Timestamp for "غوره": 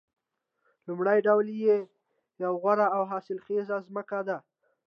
2.61-2.87